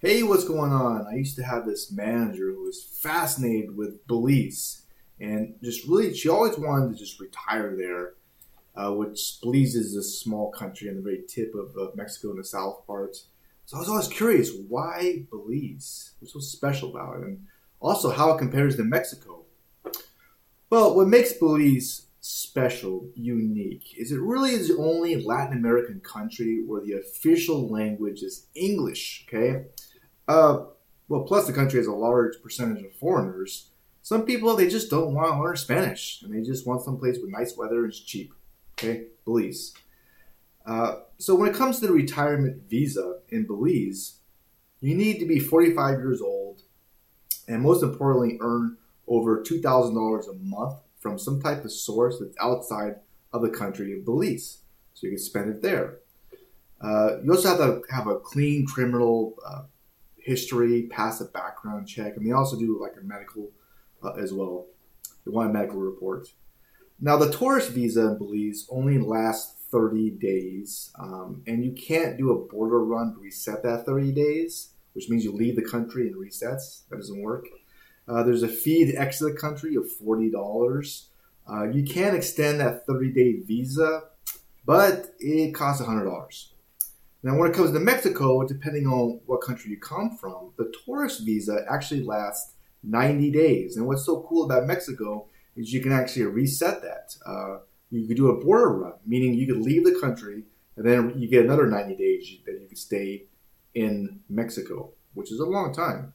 [0.00, 1.08] Hey, what's going on?
[1.10, 4.82] I used to have this manager who was fascinated with Belize
[5.18, 8.12] and just really, she always wanted to just retire there,
[8.76, 12.44] uh, which Belize is a small country on the very tip of Mexico in the
[12.44, 13.24] south parts.
[13.66, 16.12] So I was always curious, why Belize?
[16.20, 17.24] What's so special about it?
[17.24, 17.46] And
[17.80, 19.46] also how it compares to Mexico.
[20.70, 26.62] Well, what makes Belize special, unique, is it really is the only Latin American country
[26.64, 29.64] where the official language is English, okay?
[30.28, 30.66] Uh,
[31.08, 33.70] well, plus the country has a large percentage of foreigners.
[34.02, 37.18] Some people they just don't want to learn Spanish, and they just want some place
[37.20, 38.32] with nice weather and it's cheap.
[38.72, 39.74] Okay, Belize.
[40.64, 44.18] Uh, so when it comes to the retirement visa in Belize,
[44.80, 46.62] you need to be 45 years old,
[47.48, 48.76] and most importantly, earn
[49.08, 52.96] over $2,000 a month from some type of source that's outside
[53.32, 54.58] of the country of Belize.
[54.94, 55.98] So you can spend it there.
[56.80, 59.62] Uh, you also have to have a clean criminal uh,
[60.28, 63.50] history, pass a background check, and they also do like a medical
[64.02, 64.66] uh, as well.
[65.24, 66.28] They want a medical report.
[67.00, 72.32] Now, the tourist visa in Belize only lasts 30 days, um, and you can't do
[72.32, 76.16] a border run to reset that 30 days, which means you leave the country and
[76.16, 76.88] resets.
[76.88, 77.46] That doesn't work.
[78.08, 81.04] Uh, there's a fee to exit the country of $40.
[81.50, 84.04] Uh, you can extend that 30 day visa,
[84.64, 86.48] but it costs $100.
[87.22, 91.24] Now, when it comes to Mexico, depending on what country you come from, the tourist
[91.24, 93.76] visa actually lasts 90 days.
[93.76, 97.16] And what's so cool about Mexico is you can actually reset that.
[97.26, 97.58] Uh,
[97.90, 100.44] you could do a border run, meaning you could leave the country
[100.76, 103.24] and then you get another 90 days that you could stay
[103.74, 106.12] in Mexico, which is a long time.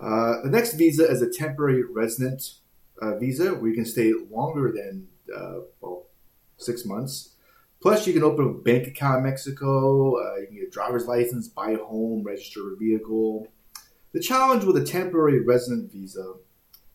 [0.00, 2.54] Uh, the next visa is a temporary resident
[3.00, 6.06] uh, visa where you can stay longer than uh, well
[6.56, 7.36] six months.
[7.82, 10.16] Plus, you can open a bank account in Mexico.
[10.16, 13.48] Uh, you can get a driver's license, buy a home, register a vehicle.
[14.12, 16.34] The challenge with a temporary resident visa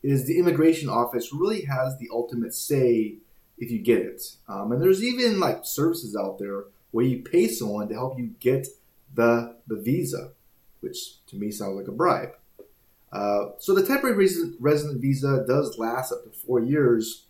[0.02, 3.16] is the immigration office really has the ultimate say
[3.58, 4.22] if you get it.
[4.48, 8.36] Um, and there's even like services out there where you pay someone to help you
[8.40, 8.68] get
[9.14, 10.32] the the visa,
[10.80, 12.30] which to me sounds like a bribe.
[13.12, 14.28] Uh, so the temporary
[14.60, 17.26] resident, visa does last up to four years,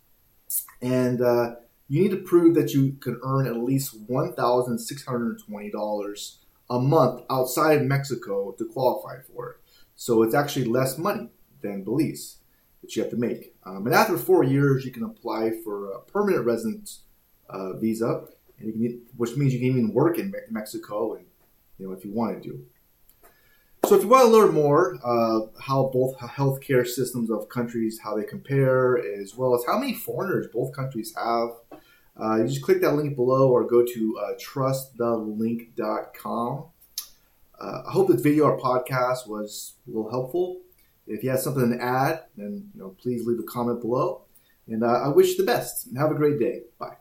[0.82, 1.54] and uh,
[1.88, 5.70] you need to prove that you can earn at least one thousand six hundred twenty
[5.70, 6.38] dollars
[6.70, 9.56] a month outside of Mexico to qualify for it.
[9.96, 11.30] So it's actually less money
[11.62, 12.36] than Belize
[12.82, 13.54] that you have to make.
[13.64, 16.98] Um, and after four years, you can apply for a permanent resident
[17.48, 18.24] uh, visa,
[18.58, 21.26] and can, which means you can even work in Mexico, and
[21.78, 22.64] you know if you want to do.
[23.86, 28.16] So if you want to learn more uh, how both healthcare systems of countries how
[28.16, 31.50] they compare, as well as how many foreigners both countries have,
[32.20, 36.64] uh, you just click that link below or go to uh, trustthelink.com.
[37.60, 40.60] Uh, I hope this video or podcast was a little helpful.
[41.06, 44.24] If you have something to add, then you know please leave a comment below.
[44.66, 46.64] And uh, I wish you the best and have a great day.
[46.78, 46.96] Bye.